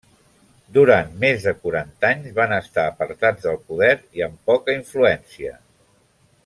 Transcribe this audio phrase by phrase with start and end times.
[0.77, 5.59] Durant més de quaranta anys van estar apartats del poder i amb poca influència.